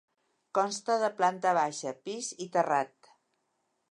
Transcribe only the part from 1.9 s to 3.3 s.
pis i terrat.